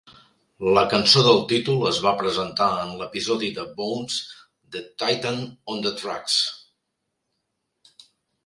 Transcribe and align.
La 0.75 0.83
cançó 0.93 1.21
del 1.27 1.41
títol 1.51 1.83
es 1.89 1.99
va 2.05 2.13
presentar 2.21 2.69
en 2.85 2.95
l'episodi 3.01 3.51
de 3.59 3.67
"Bones" 3.81 4.17
"The 4.77 4.83
Titan 5.03 5.41
on 5.75 5.85
the 5.89 5.93
Tracks". 6.01 6.41